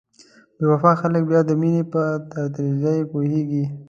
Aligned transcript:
بې 0.57 0.65
وفا 0.71 0.91
خلک 1.01 1.23
بیا 1.29 1.41
د 1.45 1.51
مینې 1.61 1.83
په 1.93 2.01
تراژیدۍ 2.53 2.99
پوهیږي. 3.11 3.63